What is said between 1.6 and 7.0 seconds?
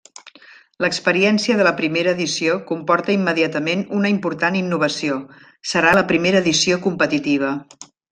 la primera edició comporta immediatament una important innovació: serà la primera edició